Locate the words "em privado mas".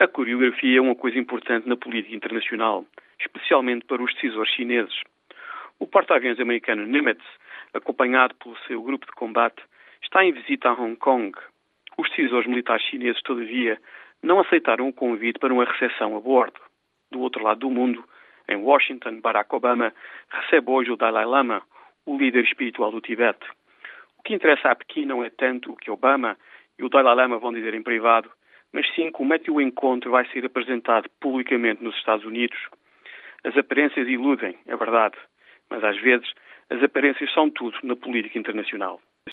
27.74-28.86